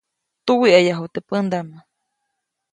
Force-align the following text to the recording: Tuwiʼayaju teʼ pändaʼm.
Tuwiʼayaju 0.45 1.05
teʼ 1.13 1.25
pändaʼm. 1.29 1.67